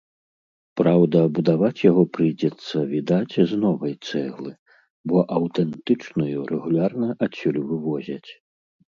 Праўда, 0.79 1.17
будаваць 1.39 1.81
яго 1.89 2.03
прыйдзецца, 2.17 2.75
відаць, 2.93 3.35
з 3.51 3.59
новай 3.65 3.93
цэглы, 4.07 4.53
бо 5.11 5.15
аўтэнтычную 5.37 6.37
рэгулярна 6.53 7.07
адсюль 7.27 7.59
вывозяць. 7.73 8.31